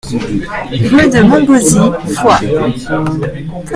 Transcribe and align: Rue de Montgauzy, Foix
Rue 0.89 1.09
de 1.11 1.21
Montgauzy, 1.21 1.77
Foix 2.15 3.69